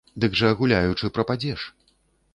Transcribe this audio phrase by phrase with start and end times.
[0.23, 1.69] Дык жа гуляючы прападзеш.